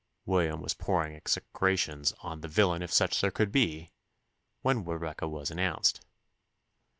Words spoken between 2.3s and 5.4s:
the villain if such there could be," when Rebecca